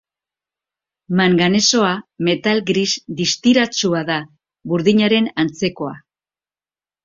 Manganesoa 1.19 1.91
metal 2.31 2.63
gris 2.71 2.87
distiratsua 3.21 4.03
da, 4.11 4.19
burdinaren 4.75 5.33
antzekoa. 5.47 5.97